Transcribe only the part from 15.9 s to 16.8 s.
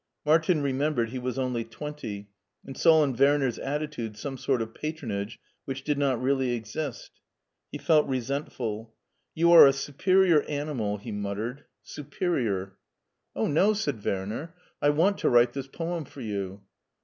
folr you."